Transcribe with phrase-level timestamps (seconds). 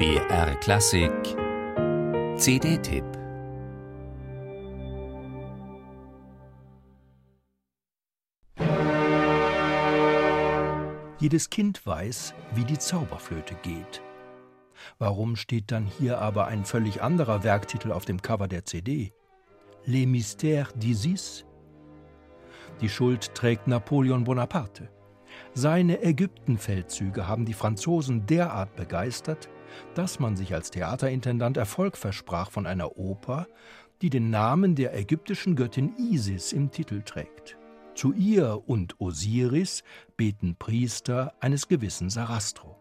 [0.00, 1.12] BR Klassik
[2.38, 3.04] CD-Tipp
[11.18, 14.00] Jedes Kind weiß, wie die Zauberflöte geht.
[14.98, 19.12] Warum steht dann hier aber ein völlig anderer Werktitel auf dem Cover der CD?
[19.84, 21.44] Les Mystères d'Isis?
[22.80, 24.88] Die Schuld trägt Napoleon Bonaparte.
[25.52, 29.50] Seine Ägyptenfeldzüge haben die Franzosen derart begeistert,
[29.94, 33.46] dass man sich als Theaterintendant Erfolg versprach von einer Oper,
[34.02, 37.56] die den Namen der ägyptischen Göttin Isis im Titel trägt.
[37.94, 39.82] Zu ihr und Osiris
[40.16, 42.76] beten Priester eines gewissen Sarastro.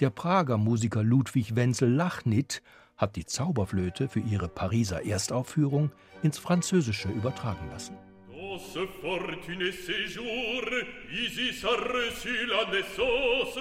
[0.00, 2.62] Der Prager Musiker Ludwig Wenzel Lachnit
[2.96, 5.92] hat die Zauberflöte für ihre Pariser Erstaufführung
[6.22, 7.96] ins Französische übertragen lassen.
[8.58, 10.64] ce fortuné séjour,
[11.10, 13.58] Isis a reçu la naissance.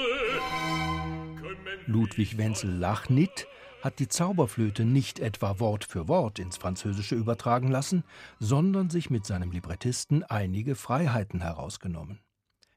[1.86, 3.48] Ludwig Wenzel Lachnit
[3.82, 8.04] hat die Zauberflöte nicht etwa Wort für Wort ins Französische übertragen lassen,
[8.40, 12.20] sondern sich mit seinem Librettisten einige Freiheiten herausgenommen.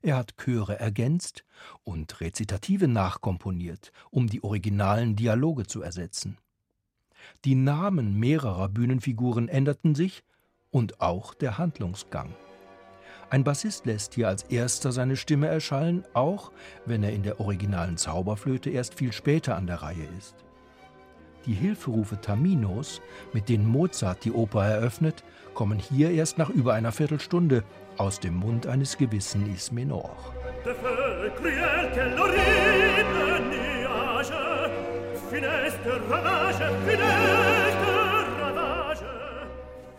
[0.02, 1.44] Er hat Chöre ergänzt
[1.84, 6.38] und Rezitative nachkomponiert, um die originalen Dialoge zu ersetzen.
[7.44, 10.22] Die Namen mehrerer Bühnenfiguren änderten sich,
[10.70, 12.34] und auch der Handlungsgang.
[13.30, 16.50] Ein Bassist lässt hier als erster seine Stimme erschallen, auch
[16.84, 20.34] wenn er in der originalen Zauberflöte erst viel später an der Reihe ist.
[21.46, 23.00] Die Hilferufe Taminos,
[23.32, 25.22] mit denen Mozart die Oper eröffnet,
[25.54, 27.62] kommen hier erst nach über einer Viertelstunde
[27.98, 30.16] aus dem Mund eines gewissen Ismenor.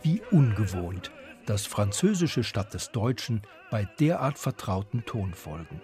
[0.04, 1.12] Wie ungewohnt,
[1.46, 5.82] dass Französische statt des Deutschen bei derart vertrauten Tonfolgen.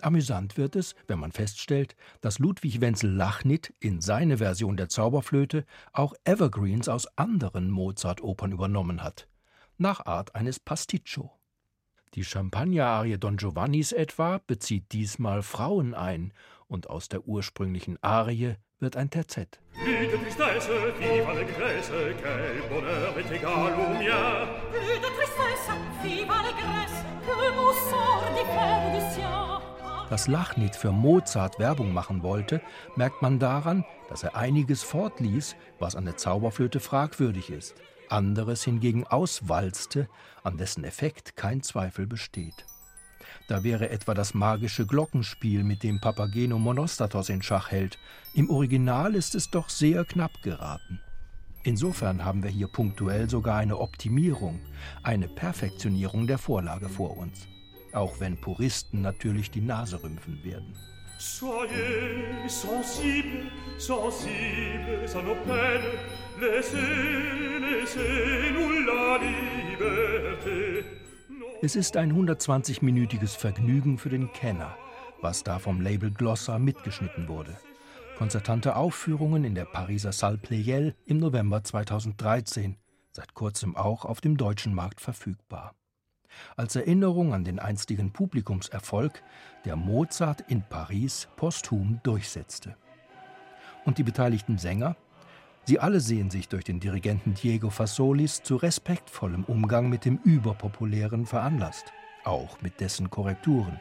[0.00, 5.64] Amüsant wird es, wenn man feststellt, dass Ludwig Wenzel Lachnit in seine Version der Zauberflöte
[5.92, 9.28] auch Evergreens aus anderen Mozart-Opern übernommen hat,
[9.76, 11.32] nach Art eines Pasticcio.
[12.14, 16.32] Die Champagner-Arie Don Giovannis etwa bezieht diesmal Frauen ein
[16.66, 19.58] und aus der ursprünglichen Arie wird ein Terzett.
[30.10, 32.62] Dass Lachnit für Mozart Werbung machen wollte,
[32.96, 37.74] merkt man daran, dass er einiges fortließ, was an der Zauberflöte fragwürdig ist,
[38.08, 40.08] anderes hingegen auswalzte,
[40.42, 42.64] an dessen Effekt kein Zweifel besteht.
[43.48, 47.98] Da wäre etwa das magische Glockenspiel, mit dem Papageno Monostatos in Schach hält.
[48.34, 51.00] Im Original ist es doch sehr knapp geraten.
[51.64, 54.60] Insofern haben wir hier punktuell sogar eine Optimierung,
[55.02, 57.46] eine Perfektionierung der Vorlage vor uns.
[57.92, 60.74] Auch wenn Puristen natürlich die Nase rümpfen werden.
[61.18, 65.82] Soyez sensible, sensibles à nos peines,
[66.40, 66.78] laissez,
[67.60, 68.27] laissez-nous
[71.60, 74.76] Es ist ein 120-minütiges Vergnügen für den Kenner,
[75.20, 77.56] was da vom Label Glossa mitgeschnitten wurde.
[78.16, 82.76] Konzertante Aufführungen in der Pariser Salle Pleyel im November 2013,
[83.10, 85.74] seit kurzem auch auf dem deutschen Markt verfügbar.
[86.56, 89.20] Als Erinnerung an den einstigen Publikumserfolg,
[89.64, 92.76] der Mozart in Paris posthum durchsetzte.
[93.84, 94.94] Und die beteiligten Sänger,
[95.68, 101.26] Sie alle sehen sich durch den Dirigenten Diego Fasolis zu respektvollem Umgang mit dem Überpopulären
[101.26, 101.92] veranlasst,
[102.24, 103.78] auch mit dessen Korrekturen.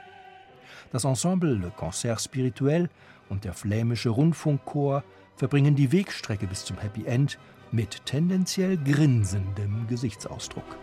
[0.92, 2.90] Das Ensemble Le Concert Spirituel
[3.30, 5.06] und der flämische Rundfunkchor
[5.38, 7.40] verbringen die Wegstrecke bis zum Happy End
[7.72, 10.76] mit tendenziell grinsendem Gesichtsausdruck.